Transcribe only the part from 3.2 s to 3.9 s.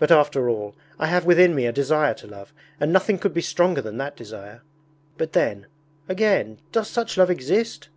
could be stronger